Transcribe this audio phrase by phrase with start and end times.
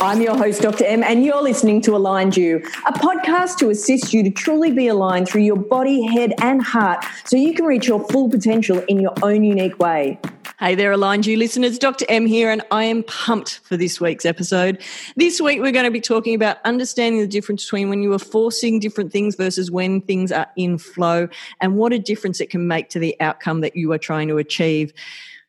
[0.00, 0.84] I'm your host, Dr.
[0.84, 4.86] M, and you're listening to Aligned U, a podcast to assist you to truly be
[4.86, 9.00] aligned through your body, head, and heart so you can reach your full potential in
[9.00, 10.20] your own unique way.
[10.60, 11.80] Hey there, Aligned U listeners.
[11.80, 12.04] Dr.
[12.08, 14.80] M here, and I am pumped for this week's episode.
[15.16, 18.20] This week, we're going to be talking about understanding the difference between when you are
[18.20, 21.28] forcing different things versus when things are in flow
[21.60, 24.38] and what a difference it can make to the outcome that you are trying to
[24.38, 24.92] achieve.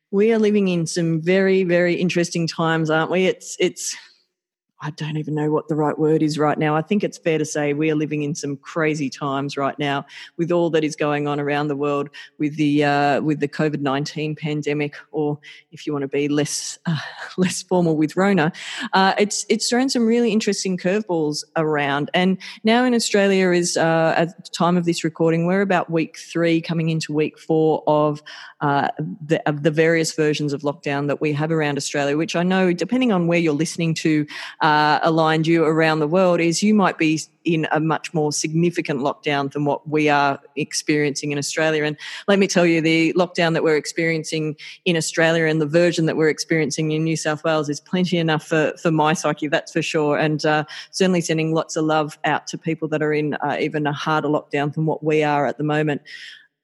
[0.09, 3.27] We are living in some very, very interesting times, aren't we?
[3.27, 3.95] It's, it's,
[4.81, 6.75] I don't even know what the right word is right now.
[6.75, 10.05] I think it's fair to say we are living in some crazy times right now
[10.37, 13.81] with all that is going on around the world with the uh, with the COVID
[13.81, 15.37] nineteen pandemic, or
[15.71, 16.97] if you want to be less uh,
[17.37, 18.51] less formal with Rona,
[18.93, 22.09] uh, it's it's thrown some really interesting curveballs around.
[22.13, 26.17] And now in Australia is uh, at the time of this recording, we're about week
[26.17, 28.23] three, coming into week four of
[28.61, 28.89] uh,
[29.25, 32.73] the, of the various versions of lockdown that we have around Australia, which I know,
[32.73, 34.25] depending on where you're listening to
[34.61, 38.99] uh, aligned you around the world is you might be in a much more significant
[38.99, 41.85] lockdown than what we are experiencing in Australia.
[41.85, 46.05] And let me tell you, the lockdown that we're experiencing in Australia and the version
[46.05, 49.71] that we're experiencing in New South Wales is plenty enough for, for my psyche, that's
[49.71, 50.17] for sure.
[50.17, 53.87] And uh, certainly sending lots of love out to people that are in uh, even
[53.87, 56.01] a harder lockdown than what we are at the moment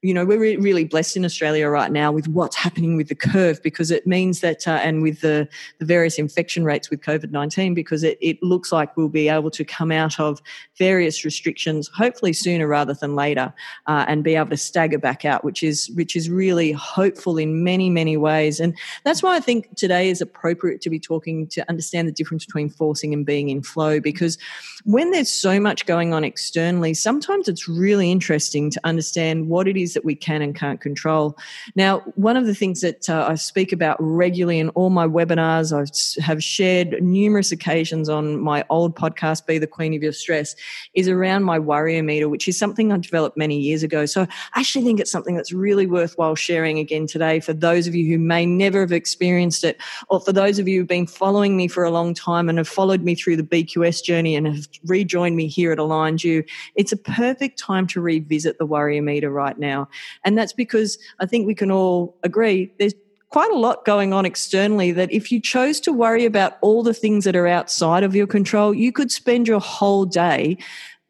[0.06, 3.14] you know, we're re- really blessed in Australia right now with what's happening with the
[3.16, 5.48] curve because it means that, uh, and with the,
[5.80, 9.50] the various infection rates with COVID 19, because it, it looks like we'll be able
[9.50, 10.40] to come out of
[10.78, 13.52] various restrictions, hopefully sooner rather than later,
[13.88, 17.64] uh, and be able to stagger back out, which is, which is really hopeful in
[17.64, 18.60] many, many ways.
[18.60, 22.46] And that's why I think today is appropriate to be talking to understand the difference
[22.46, 24.38] between forcing and being in flow, because
[24.84, 29.76] when there's so much going on externally, sometimes it's really interesting to understand what it
[29.76, 31.36] is that we can and can't control.
[31.74, 35.72] Now, one of the things that uh, I speak about regularly in all my webinars,
[35.72, 40.54] I have shared numerous occasions on my old podcast, Be the Queen of Your Stress,
[40.94, 44.06] is around my Worriometer, which is something I developed many years ago.
[44.06, 44.22] So
[44.54, 48.06] I actually think it's something that's really worthwhile sharing again today for those of you
[48.06, 51.68] who may never have experienced it, or for those of you who've been following me
[51.68, 55.36] for a long time and have followed me through the BQS journey and have rejoined
[55.36, 56.44] me here at Aligned U.
[56.74, 59.75] It's a perfect time to revisit the Worriometer right now.
[60.24, 62.94] And that's because I think we can all agree there's
[63.30, 66.94] quite a lot going on externally that if you chose to worry about all the
[66.94, 70.56] things that are outside of your control, you could spend your whole day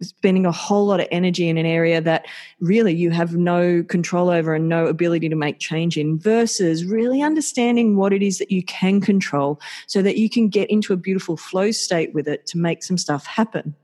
[0.03, 2.26] spending a whole lot of energy in an area that
[2.60, 7.22] really you have no control over and no ability to make change in versus really
[7.22, 10.97] understanding what it is that you can control so that you can get into a
[10.97, 13.75] beautiful flow state with it to make some stuff happen.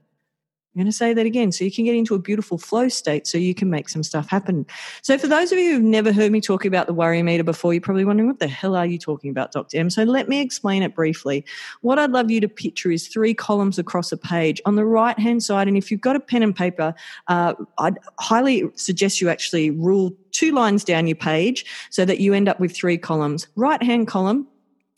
[0.75, 1.53] I'm going to say that again.
[1.53, 4.27] So you can get into a beautiful flow state so you can make some stuff
[4.31, 4.65] happen.
[5.03, 7.75] So for those of you who've never heard me talk about the worry meter before,
[7.75, 9.77] you're probably wondering, what the hell are you talking about, Dr.
[9.77, 9.91] M?
[9.91, 11.45] So let me explain it briefly.
[11.83, 14.63] What I'd love you to picture is three columns across a page.
[14.65, 16.95] On the right hand side, and if you've got a pen and paper,
[17.29, 22.33] uh, I'd highly suggest you actually rule two lines down your page so that you
[22.33, 23.47] end up with three columns.
[23.57, 24.49] Right hand column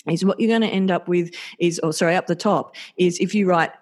[0.08, 3.18] is what you're going to end up with is, or sorry, up the top is
[3.18, 3.72] if you write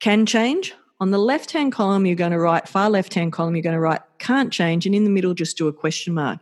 [0.00, 3.54] can change on the left hand column, you're going to write, far left hand column,
[3.54, 4.86] you're going to write can't change.
[4.86, 6.40] And in the middle, just do a question mark.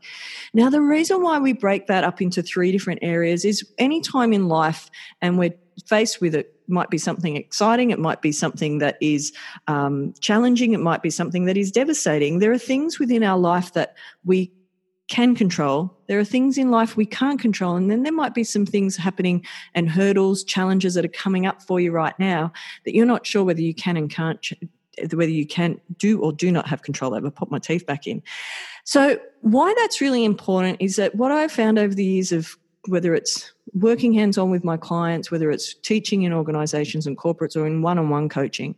[0.55, 4.33] Now, the reason why we break that up into three different areas is any time
[4.33, 4.89] in life
[5.21, 5.55] and we're
[5.87, 9.33] faced with it, might be something exciting, it might be something that is
[9.67, 12.39] um, challenging, it might be something that is devastating.
[12.39, 14.53] There are things within our life that we
[15.13, 15.95] can control.
[16.07, 17.77] There are things in life we can't control.
[17.77, 21.61] And then there might be some things happening and hurdles, challenges that are coming up
[21.61, 22.51] for you right now
[22.87, 24.43] that you're not sure whether you can and can't,
[25.13, 27.31] whether you can do or do not have control over.
[27.31, 28.23] Put my teeth back in.
[28.85, 32.57] So, why that's really important is that what I've found over the years of
[32.89, 37.55] whether it's working hands on with my clients, whether it's teaching in organizations and corporates
[37.55, 38.75] or in one on one coaching,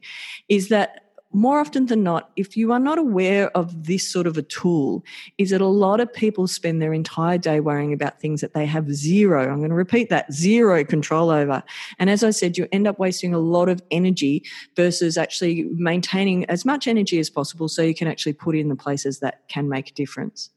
[0.48, 1.03] is that
[1.34, 5.04] more often than not, if you are not aware of this sort of a tool,
[5.38, 8.66] is that a lot of people spend their entire day worrying about things that they
[8.66, 11.62] have zero, I'm going to repeat that, zero control over.
[11.98, 14.44] And as I said, you end up wasting a lot of energy
[14.76, 18.76] versus actually maintaining as much energy as possible so you can actually put in the
[18.76, 20.50] places that can make a difference.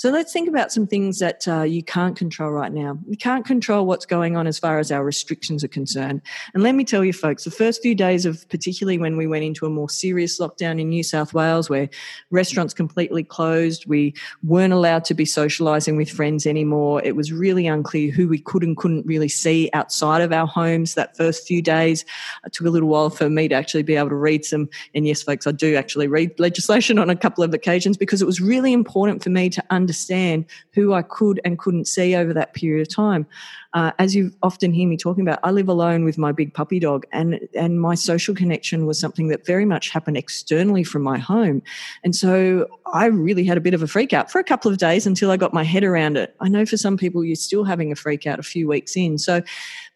[0.00, 2.98] So let's think about some things that uh, you can't control right now.
[3.06, 6.22] You can't control what's going on as far as our restrictions are concerned.
[6.54, 9.44] And let me tell you, folks, the first few days of particularly when we went
[9.44, 11.90] into a more serious lockdown in New South Wales, where
[12.30, 17.02] restaurants completely closed, we weren't allowed to be socializing with friends anymore.
[17.04, 20.94] It was really unclear who we could and couldn't really see outside of our homes
[20.94, 22.06] that first few days.
[22.46, 24.70] It took a little while for me to actually be able to read some.
[24.94, 28.26] And yes, folks, I do actually read legislation on a couple of occasions because it
[28.26, 32.32] was really important for me to understand understand who I could and couldn't see over
[32.32, 33.26] that period of time.
[33.72, 36.78] Uh, as you often hear me talking about, I live alone with my big puppy
[36.78, 41.18] dog, and and my social connection was something that very much happened externally from my
[41.18, 41.62] home,
[42.04, 44.78] and so I really had a bit of a freak out for a couple of
[44.78, 46.34] days until I got my head around it.
[46.40, 49.18] I know for some people you're still having a freak out a few weeks in,
[49.18, 49.42] so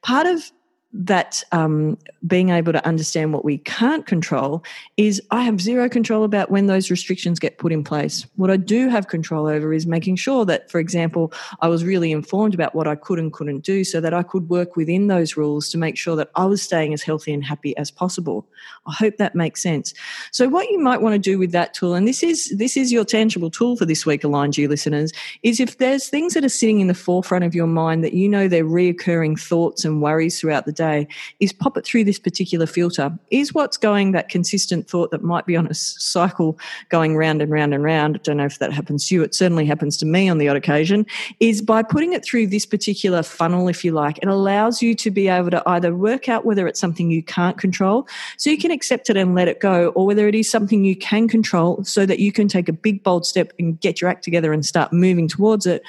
[0.03, 0.51] part of
[0.97, 4.63] that um, being able to understand what we can't control
[4.97, 8.25] is I have zero control about when those restrictions get put in place.
[8.37, 12.13] What I do have control over is making sure that, for example, I was really
[12.13, 15.37] informed about what I could and couldn't do so that I could work within those
[15.37, 18.47] rules to make sure that I was staying as healthy and happy as possible.
[18.87, 19.95] I hope that makes sense.
[20.31, 22.93] So what you might want to do with that tool, and this is this is
[22.93, 25.13] your tangible tool for this week, aligned you listeners,
[25.43, 28.29] is if there's things that are sitting in the forefront of your mind that you
[28.29, 31.07] know they're reoccurring thoughts and worries throughout the day day
[31.41, 33.17] is pop it through this particular filter.
[33.31, 36.59] Is what's going that consistent thought that might be on a cycle
[36.89, 38.17] going round and round and round?
[38.17, 39.23] I don't know if that happens to you.
[39.23, 41.07] It certainly happens to me on the odd occasion.
[41.41, 45.11] Is by putting it through this particular funnel, if you like, it allows you to
[45.11, 48.71] be able to either work out whether it's something you can't control, so you can
[48.71, 52.07] accept it and let it go, or whether it is something you can control, so
[52.07, 54.93] that you can take a big bold step and get your act together and start
[54.93, 55.83] moving towards it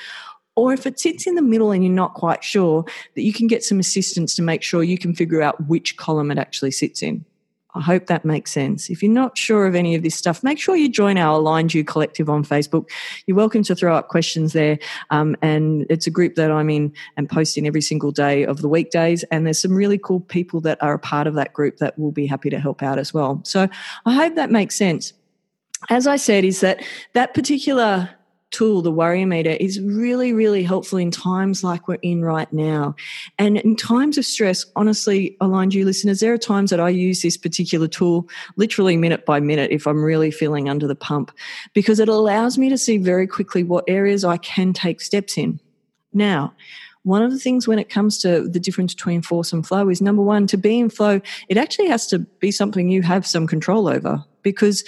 [0.55, 2.85] or if it sits in the middle and you're not quite sure,
[3.15, 6.31] that you can get some assistance to make sure you can figure out which column
[6.31, 7.25] it actually sits in.
[7.75, 8.89] I hope that makes sense.
[8.89, 11.73] If you're not sure of any of this stuff, make sure you join our Aligned
[11.73, 12.89] U Collective on Facebook.
[13.27, 14.79] You're welcome to throw up questions there.
[15.09, 18.69] Um, and it's a group that I'm in and posting every single day of the
[18.69, 19.23] weekdays.
[19.23, 22.13] And there's some really cool people that are a part of that group that will
[22.13, 23.41] be happy to help out as well.
[23.43, 23.67] So
[24.05, 25.11] I hope that makes sense.
[25.89, 26.81] As I said, is that
[27.11, 28.09] that particular
[28.55, 32.95] tool, the Worriometer, is really, really helpful in times like we're in right now.
[33.37, 37.21] And in times of stress, honestly, aligned you listeners, there are times that I use
[37.21, 41.31] this particular tool literally minute by minute if I'm really feeling under the pump,
[41.73, 45.59] because it allows me to see very quickly what areas I can take steps in.
[46.13, 46.53] Now,
[47.03, 50.01] one of the things when it comes to the difference between force and flow is
[50.01, 51.19] number one, to be in flow,
[51.49, 54.85] it actually has to be something you have some control over because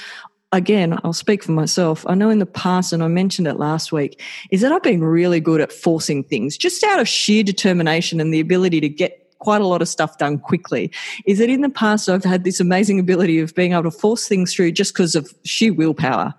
[0.51, 2.05] again, I'll speak for myself.
[2.07, 4.21] I know in the past, and I mentioned it last week,
[4.51, 8.33] is that I've been really good at forcing things just out of sheer determination and
[8.33, 10.91] the ability to get quite a lot of stuff done quickly.
[11.25, 14.27] Is that in the past, I've had this amazing ability of being able to force
[14.27, 16.33] things through just because of sheer willpower.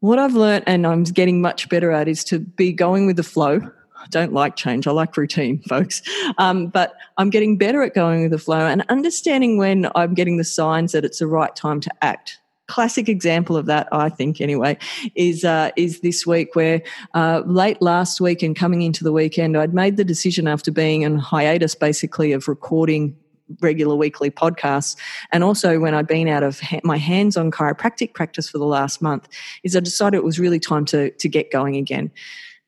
[0.00, 3.22] What I've learned and I'm getting much better at is to be going with the
[3.22, 3.60] flow.
[3.98, 4.86] I don't like change.
[4.86, 6.00] I like routine, folks.
[6.38, 10.36] Um, but I'm getting better at going with the flow and understanding when I'm getting
[10.36, 14.40] the signs that it's the right time to act classic example of that, I think,
[14.40, 14.78] anyway,
[15.14, 16.82] is uh, is this week where
[17.14, 21.02] uh, late last week and coming into the weekend, I'd made the decision after being
[21.02, 23.16] in hiatus, basically, of recording
[23.60, 24.96] regular weekly podcasts.
[25.30, 28.64] And also when i'd been out of ha- my hands on chiropractic practice for the
[28.64, 29.28] last month
[29.62, 32.10] is i decided it was really time to to get going again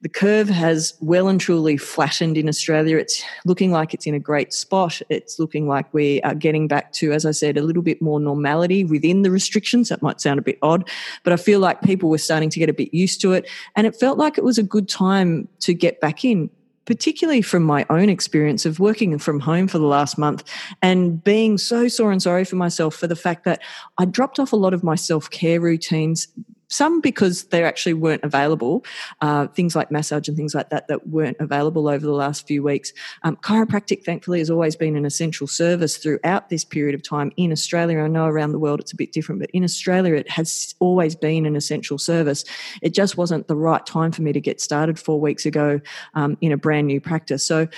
[0.01, 2.97] the curve has well and truly flattened in Australia.
[2.99, 5.03] It's looking like it's in a great spot.
[5.09, 8.21] It's looking like we are getting back to, as I said, a little bit more
[8.21, 9.89] normality within the restrictions.
[9.89, 10.89] That might sound a bit odd,
[11.25, 13.49] but I feel like people were starting to get a bit used to it.
[13.75, 16.51] And it felt like it was a good time to get back in
[16.85, 20.43] particularly from my own experience of working from home for the last month
[20.81, 23.61] and being so sore and sorry for myself for the fact that
[23.99, 26.29] I dropped off a lot of my self care routines
[26.69, 28.85] some because they actually weren't available,
[29.21, 32.63] uh, things like massage and things like that that weren't available over the last few
[32.63, 32.93] weeks.
[33.23, 37.53] Um, chiropractic, thankfully, has always been an essential service throughout this period of time in
[37.53, 38.01] Australia.
[38.01, 41.15] I know around the world it's a bit different, but in Australia it has always
[41.15, 42.45] been an essential service.
[42.83, 45.81] It just wasn't the right time for me to get started four weeks ago
[46.15, 47.45] um, in a brand new practice.
[47.45, 47.69] So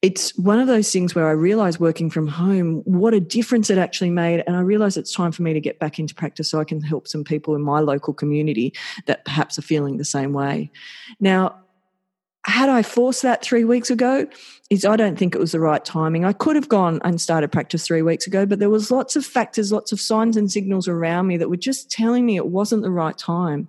[0.00, 3.78] it's one of those things where I realized working from home, what a difference it
[3.78, 4.44] actually made.
[4.46, 6.80] And I realized it's time for me to get back into practice so I can
[6.80, 8.72] help some people in my local community
[9.06, 10.70] that perhaps are feeling the same way.
[11.18, 11.56] Now,
[12.44, 14.26] had I forced that three weeks ago,
[14.70, 16.24] is I don't think it was the right timing.
[16.24, 19.26] I could have gone and started practice three weeks ago, but there was lots of
[19.26, 22.82] factors, lots of signs and signals around me that were just telling me it wasn't
[22.82, 23.68] the right time.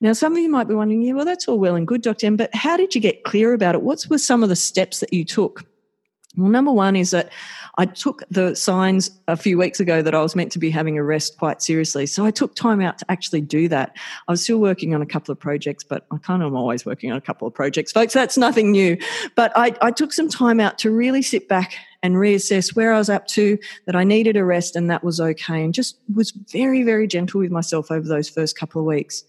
[0.00, 2.26] Now, some of you might be wondering, yeah, well, that's all well and good, Dr.
[2.26, 3.82] M, but how did you get clear about it?
[3.82, 5.64] What were some of the steps that you took?
[6.36, 7.32] Well, number one is that
[7.78, 10.98] I took the signs a few weeks ago that I was meant to be having
[10.98, 12.06] a rest quite seriously.
[12.06, 13.96] So I took time out to actually do that.
[14.28, 16.86] I was still working on a couple of projects, but I kind of am always
[16.86, 18.12] working on a couple of projects, folks.
[18.12, 18.96] That's nothing new.
[19.34, 22.98] But I, I took some time out to really sit back and reassess where I
[22.98, 26.30] was up to, that I needed a rest and that was okay, and just was
[26.30, 29.24] very, very gentle with myself over those first couple of weeks.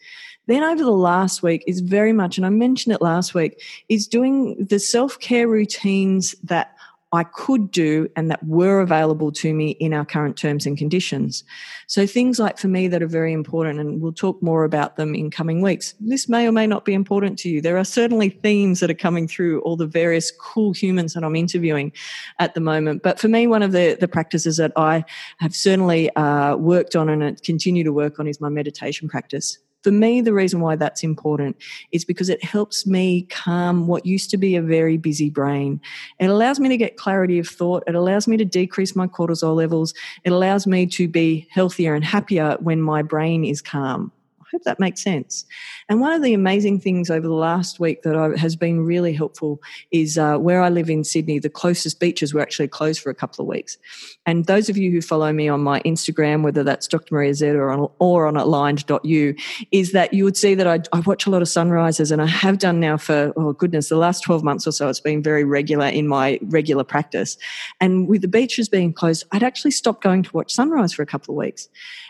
[0.49, 4.07] Then over the last week is very much, and I mentioned it last week, is
[4.07, 6.75] doing the self care routines that
[7.11, 11.43] I could do and that were available to me in our current terms and conditions.
[11.85, 15.13] So, things like for me that are very important, and we'll talk more about them
[15.13, 15.93] in coming weeks.
[15.99, 17.61] This may or may not be important to you.
[17.61, 21.35] There are certainly themes that are coming through all the various cool humans that I'm
[21.35, 21.91] interviewing
[22.39, 23.03] at the moment.
[23.03, 25.05] But for me, one of the, the practices that I
[25.37, 29.91] have certainly uh, worked on and continue to work on is my meditation practice for
[29.91, 31.55] me, the reason why that's important
[31.91, 35.79] is because it helps me calm what used to be a very busy brain.
[36.19, 37.83] It allows me to get clarity of thought.
[37.87, 39.93] It allows me to decrease my cortisol levels.
[40.23, 44.11] It allows me to be healthier and happier when my brain is calm
[44.51, 45.45] hope that makes sense.
[45.87, 49.13] And one of the amazing things over the last week that I, has been really
[49.13, 53.09] helpful is uh, where I live in Sydney, the closest beaches were actually closed for
[53.09, 53.77] a couple of weeks.
[54.25, 57.13] And those of you who follow me on my Instagram, whether that's Dr.
[57.13, 59.35] Maria Z or on, or on aligned.you,
[59.71, 62.27] is that you would see that I, I watch a lot of sunrises and I
[62.27, 65.43] have done now for, oh goodness, the last 12 months or so, it's been very
[65.43, 67.37] regular in my regular practice.
[67.79, 71.05] And with the beaches being closed, I'd actually stopped going to watch sunrise for a
[71.05, 71.69] couple of weeks.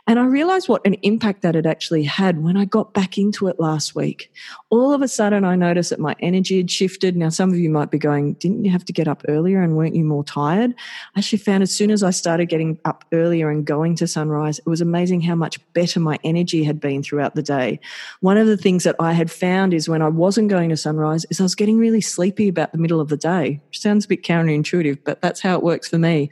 [0.09, 3.47] And I realized what an impact that it actually had when I got back into
[3.47, 4.33] it last week.
[4.71, 7.15] All of a sudden, I noticed that my energy had shifted.
[7.15, 9.77] Now, some of you might be going, Didn't you have to get up earlier and
[9.77, 10.73] weren't you more tired?
[11.15, 14.57] I actually found as soon as I started getting up earlier and going to sunrise,
[14.57, 17.79] it was amazing how much better my energy had been throughout the day.
[18.21, 21.23] One of the things that I had found is when I wasn't going to sunrise,
[21.29, 23.61] is I was getting really sleepy about the middle of the day.
[23.69, 26.31] Sounds a bit counterintuitive, but that's how it works for me.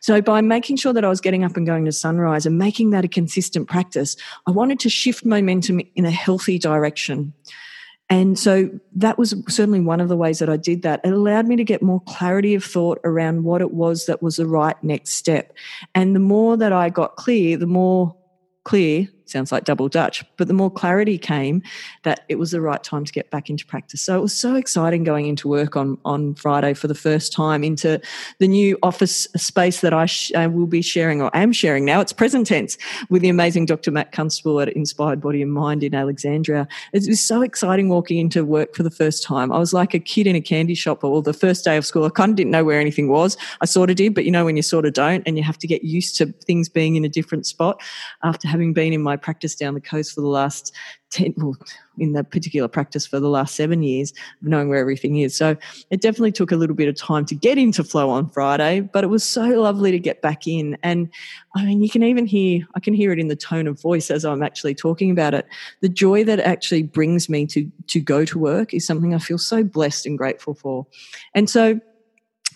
[0.00, 2.88] So by making sure that I was getting up and going to sunrise and making
[2.92, 4.16] that a consistent practice.
[4.46, 7.32] I wanted to shift momentum in a healthy direction.
[8.08, 11.00] And so that was certainly one of the ways that I did that.
[11.04, 14.36] It allowed me to get more clarity of thought around what it was that was
[14.36, 15.52] the right next step.
[15.94, 18.16] And the more that I got clear, the more
[18.64, 21.62] clear sounds like double Dutch, but the more clarity came
[22.02, 24.02] that it was the right time to get back into practice.
[24.02, 27.64] So it was so exciting going into work on, on Friday for the first time
[27.64, 28.00] into
[28.38, 32.00] the new office space that I, sh- I will be sharing or am sharing now.
[32.00, 32.78] It's present tense
[33.10, 33.90] with the amazing Dr.
[33.90, 36.66] Matt Constable at Inspired Body and Mind in Alexandria.
[36.92, 39.52] It was so exciting walking into work for the first time.
[39.52, 42.04] I was like a kid in a candy shop or the first day of school.
[42.04, 43.36] I kind of didn't know where anything was.
[43.60, 45.58] I sort of did, but you know when you sort of don't and you have
[45.58, 47.80] to get used to things being in a different spot
[48.22, 50.72] after having been in my practice down the coast for the last
[51.10, 51.56] 10, well,
[51.98, 55.36] in the particular practice for the last seven years of knowing where everything is.
[55.36, 55.56] So
[55.90, 59.04] it definitely took a little bit of time to get into flow on Friday, but
[59.04, 60.76] it was so lovely to get back in.
[60.82, 61.08] And
[61.54, 64.10] I mean, you can even hear, I can hear it in the tone of voice
[64.10, 65.46] as I'm actually talking about it.
[65.80, 69.38] The joy that actually brings me to, to go to work is something I feel
[69.38, 70.86] so blessed and grateful for.
[71.34, 71.80] And so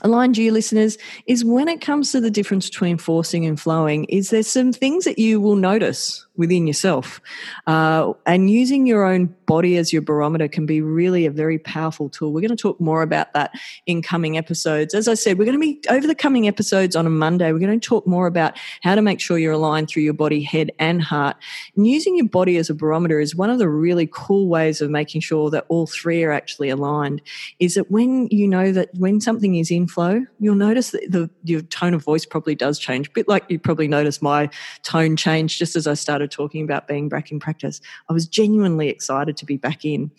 [0.02, 4.30] aligned you listeners is when it comes to the difference between forcing and flowing is
[4.30, 7.20] there some things that you will notice within yourself.
[7.68, 12.08] Uh, and using your own body as your barometer can be really a very powerful
[12.08, 12.32] tool.
[12.32, 13.52] We're going to talk more about that
[13.86, 14.92] in coming episodes.
[14.92, 17.52] As I said, we're going to be over the coming episodes on a Monday.
[17.52, 20.42] We're going to talk more about how to make sure you're aligned through your body,
[20.42, 21.36] head, and heart.
[21.76, 24.90] And using your body as a barometer is one of the really cool ways of
[24.90, 27.22] making sure that all three are actually aligned.
[27.60, 31.30] Is that when you know that when something is in flow, you'll notice that the,
[31.44, 33.06] your tone of voice probably does change.
[33.06, 34.50] A bit like you probably noticed my
[34.82, 38.26] tone change just as I started started talking about being back in practice, I was
[38.26, 40.10] genuinely excited to be back in.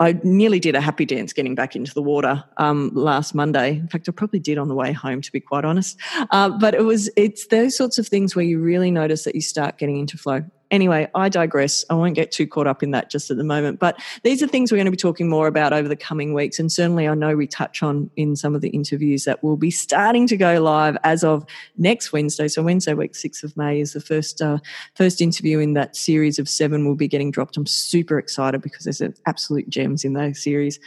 [0.00, 3.72] I nearly did a happy dance getting back into the water um, last Monday.
[3.72, 5.98] In fact, I probably did on the way home, to be quite honest.
[6.30, 9.42] Uh, but it was it's those sorts of things where you really notice that you
[9.42, 10.42] start getting into flow.
[10.70, 11.84] Anyway, I digress.
[11.90, 13.78] I won't get too caught up in that just at the moment.
[13.80, 16.58] But these are things we're going to be talking more about over the coming weeks.
[16.58, 19.70] And certainly, I know we touch on in some of the interviews that will be
[19.70, 21.44] starting to go live as of
[21.76, 22.48] next Wednesday.
[22.48, 24.58] So, Wednesday, week 6th of May, is the first, uh,
[24.94, 27.56] first interview in that series of seven will be getting dropped.
[27.56, 30.78] I'm super excited because there's absolute gems in those series.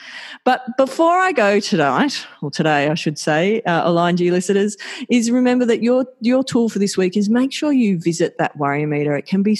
[0.43, 4.77] But before I go tonight, or today, I should say, uh, aligned you listeners,
[5.09, 8.55] is remember that your, your tool for this week is make sure you visit that
[8.57, 9.15] worry meter.
[9.15, 9.55] It can be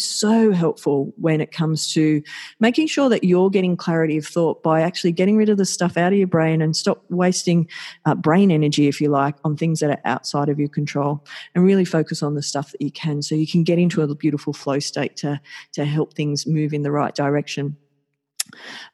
[0.51, 2.22] helpful when it comes to
[2.60, 5.98] making sure that you're getting clarity of thought by actually getting rid of the stuff
[5.98, 7.67] out of your brain and stop wasting
[8.05, 11.63] uh, brain energy, if you like, on things that are outside of your control and
[11.63, 14.53] really focus on the stuff that you can so you can get into a beautiful
[14.53, 15.39] flow state to,
[15.72, 17.75] to help things move in the right direction.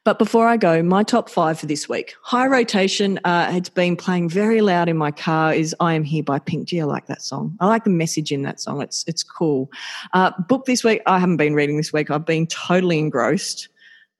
[0.04, 2.14] But before I go, my top five for this week.
[2.22, 6.22] High Rotation uh, has been playing very loud in my car is I Am Here
[6.22, 6.68] by Pink.
[6.68, 7.56] Do you like that song?
[7.60, 8.80] I like the message in that song.
[8.80, 9.70] It's, it's cool.
[10.12, 12.10] Uh, book this week, I haven't been reading this week.
[12.10, 13.68] I've been totally engrossed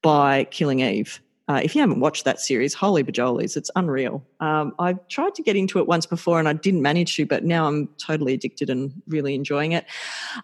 [0.02, 1.20] by Killing Eve.
[1.50, 4.24] Uh, if you haven't watched that series, holy bajolies, it's unreal.
[4.38, 7.42] Um, I tried to get into it once before and I didn't manage to, but
[7.42, 9.84] now I'm totally addicted and really enjoying it.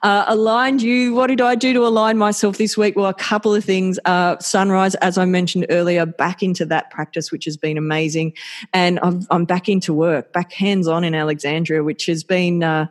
[0.02, 2.96] Uh, aligned you, what did I do to align myself this week?
[2.96, 4.00] Well, a couple of things.
[4.04, 8.32] Uh, sunrise, as I mentioned earlier, back into that practice, which has been amazing.
[8.72, 12.88] And i am back into work, back hands on in Alexandria, which has been uh,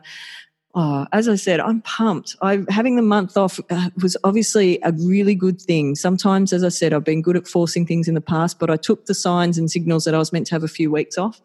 [0.78, 2.36] Oh, as I said, I'm pumped.
[2.42, 5.94] I having the month off uh, was obviously a really good thing.
[5.94, 8.76] Sometimes, as I said, I've been good at forcing things in the past, but I
[8.76, 11.40] took the signs and signals that I was meant to have a few weeks off,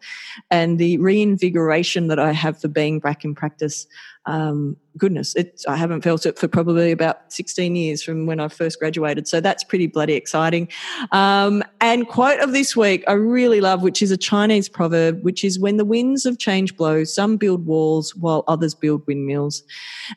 [0.50, 3.86] and the reinvigoration that I have for being back in practice
[4.26, 8.48] um, goodness, it, I haven't felt it for probably about 16 years from when I
[8.48, 9.26] first graduated.
[9.26, 10.68] So that's pretty bloody exciting.
[11.10, 15.42] Um, and quote of this week, I really love, which is a Chinese proverb, which
[15.42, 19.64] is when the winds of change blow, some build walls while others build windmills.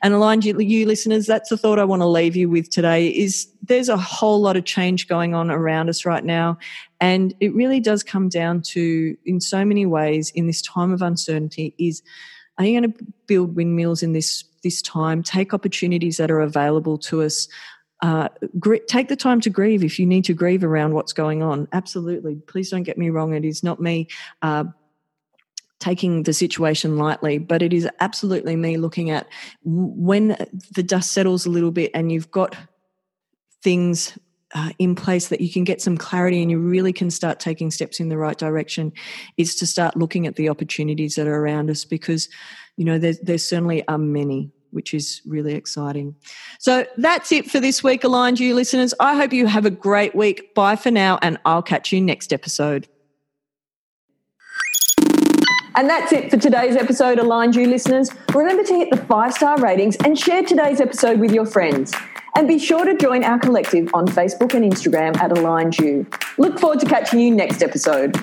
[0.04, 3.08] And aligned you, you listeners, that's the thought I want to leave you with today
[3.08, 6.58] is there's a whole lot of change going on around us right now.
[7.02, 11.02] And it really does come down to, in so many ways, in this time of
[11.02, 12.04] uncertainty, is
[12.58, 15.24] are you going to build windmills in this this time?
[15.24, 17.48] Take opportunities that are available to us.
[18.02, 21.42] Uh, gr- take the time to grieve if you need to grieve around what's going
[21.42, 21.68] on.
[21.72, 22.36] Absolutely.
[22.48, 23.34] Please don't get me wrong.
[23.34, 24.08] It is not me
[24.42, 24.66] uh,
[25.80, 29.28] taking the situation lightly, but it is absolutely me looking at
[29.64, 30.36] when
[30.74, 32.56] the dust settles a little bit and you've got
[33.64, 34.18] things
[34.56, 37.70] uh, in place that you can get some clarity and you really can start taking
[37.70, 38.92] steps in the right direction
[39.38, 42.30] is to start looking at the opportunities that are around us because
[42.78, 46.16] you know there, there certainly are many which is really exciting
[46.58, 50.16] so that's it for this week aligned you listeners i hope you have a great
[50.16, 52.88] week bye for now and i'll catch you next episode
[55.78, 58.10] and that's it for today's episode, Aligned U listeners.
[58.34, 61.94] Remember to hit the five star ratings and share today's episode with your friends.
[62.38, 66.06] And be sure to join our collective on Facebook and Instagram at Aligned U.
[66.38, 68.14] Look forward to catching you next episode.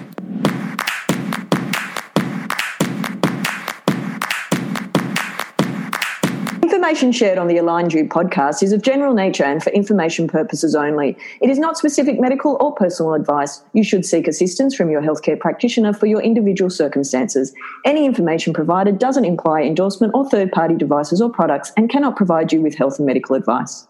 [6.63, 10.75] Information shared on the Aligned U podcast is of general nature and for information purposes
[10.75, 11.17] only.
[11.41, 13.63] It is not specific medical or personal advice.
[13.73, 17.55] You should seek assistance from your healthcare practitioner for your individual circumstances.
[17.87, 22.53] Any information provided doesn't imply endorsement or third party devices or products and cannot provide
[22.53, 23.87] you with health and medical advice.